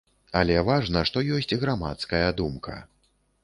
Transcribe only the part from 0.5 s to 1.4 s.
важна, што